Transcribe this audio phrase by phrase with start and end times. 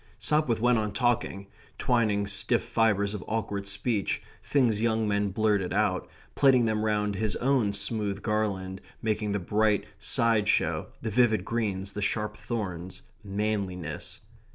[0.17, 1.45] Sopwith went on talking;
[1.77, 7.35] twining stiff fibres of awkward speech things young men blurted out plaiting them round his
[7.35, 14.21] own smooth garland, making the bright side show, the vivid greens, the sharp thorns, manliness.